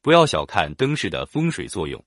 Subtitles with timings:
[0.00, 2.02] 不要小看灯饰的风水作用。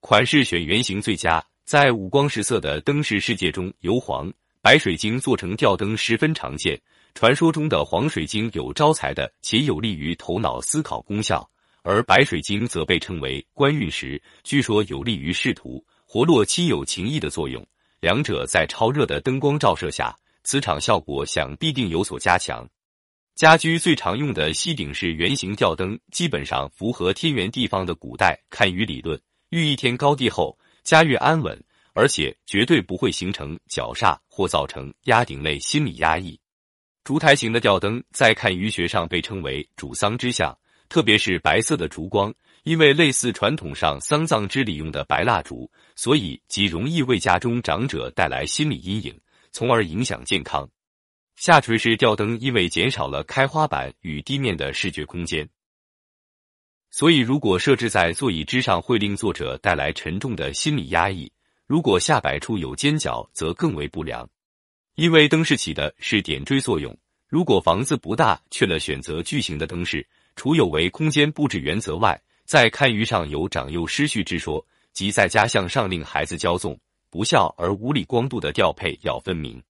[0.00, 6.80] 款式选圆形最佳，在五光十色的灯饰世界中，由黄、白水晶做成吊灯十分常见。
[7.14, 11.48] 传说中的黄水晶有招财的且有利于头脑思考功效，
[11.82, 17.64] 而白水晶则被称为官运石，据说有利于仕途、活络亲友情谊的作用。
[18.00, 22.68] 两者在超热的灯光照射下，磁场效果想必定有所加强。
[23.42, 31.60] 家居最常用的吸顶式圆形吊灯，基本上符合天圆地方的古代看舆理论，寓意天高地厚，家越安稳，
[31.92, 36.38] 而且绝对不会形成绞煞或造成压顶类心理压抑。
[37.02, 40.56] 烛台形的吊灯在看舆学上被称为主丧之象，
[40.88, 50.70] 特别是白色的烛光，因为类似传统上丧葬之礼用的白蜡烛，所以极容易为家中长者带来心理阴影，从而影响健康。
[51.42, 55.48] 下垂式吊灯因为减少了开花板与地面的视觉空间，
[56.92, 61.32] 所以如果设置在座椅之上，会令作者带来沉重的心理压抑。
[61.66, 64.30] 如果下摆处有尖角，则更为不良。
[64.94, 76.78] 因为灯饰起的是点缀作用，如果房子不大，却了选择巨型的灯饰，除有违空间布置原则外，在看舆上有长幼失序之说，即在家向上令孩子骄纵、
[77.10, 79.60] 不孝而无理光度的调配要分明。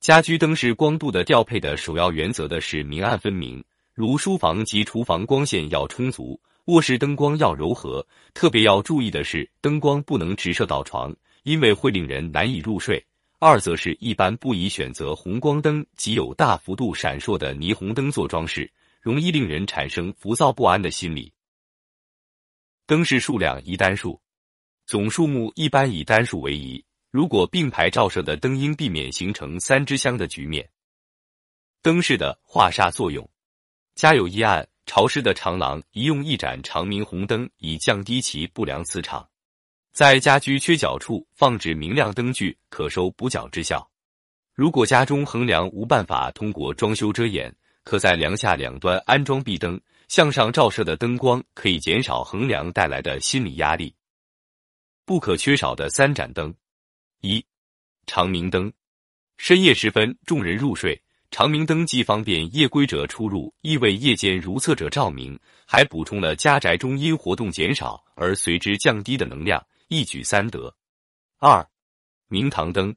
[0.00, 8.06] 家居灯饰光度的调配的首要原则的是明暗分明，如书房及厨房光线要充足，卧室灯光要柔和。
[8.34, 13.04] 特别要注意的是，灯光不能直射到床，因为会令人难以入睡。
[13.38, 21.32] 二则是一般不宜选择红光灯及有大幅度闪烁的霓虹灯做装饰，容易令人产生浮躁不安的心理。
[22.86, 24.20] 灯饰数量宜单数，
[24.86, 26.84] 总数目一般以单数为宜。
[27.10, 30.68] 如果并排照射的灯，应避免形成三支香的局面。
[31.82, 33.28] 灯饰的化煞作用，
[33.94, 39.28] 家有一暗潮湿的长廊，宜用一盏长明红灯，以降低其不良磁场。
[39.92, 43.88] 在家居缺角处放置明亮灯具，可收补角之效。
[44.52, 47.54] 如果家中横梁无办法通过装修遮掩，
[47.84, 53.94] 可在梁下两端安装壁灯，向上照射的灯光可以减少横梁带来的心理压力。
[55.04, 56.54] 不可缺少的三盏灯。
[57.26, 57.44] 一
[58.06, 58.72] 长明灯，
[59.36, 70.72] 深夜时分，众人入睡，长明灯既方便夜归者出入，亦为夜间如厕者照明，还补充了家宅中因活动减少而随之降低的能量，一举三得。
[71.38, 71.68] 二
[72.28, 72.94] 明堂灯，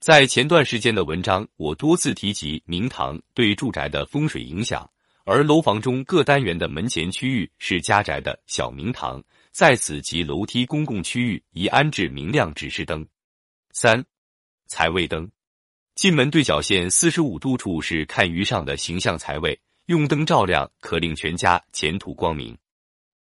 [0.00, 4.90] 在前段时间的文章，我多次提及明堂对住宅的风水影响，
[5.24, 13.06] 而楼房中各单元的门前区域是家宅的小明堂，在此及楼梯公共区域宜安置明亮指示灯。
[13.72, 14.04] 三，
[14.66, 15.30] 财位灯，
[15.94, 22.56] 进门对角线四十五度处是看鱼上的形象财位，用灯照亮可令全家前途光明。